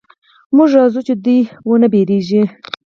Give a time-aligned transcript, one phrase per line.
[0.55, 1.39] موږ راځو چې دوئ
[1.69, 2.43] ونه وېرېږي.